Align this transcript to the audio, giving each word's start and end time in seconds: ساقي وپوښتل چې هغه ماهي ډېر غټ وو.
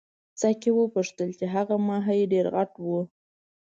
ساقي 0.41 0.71
وپوښتل 0.73 1.29
چې 1.39 1.45
هغه 1.55 1.75
ماهي 1.87 2.21
ډېر 2.33 2.45
غټ 2.55 2.71
وو. 2.85 2.99